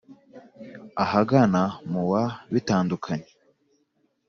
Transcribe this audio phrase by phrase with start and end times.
[1.03, 3.29] ahagana mu wa Bitandukanye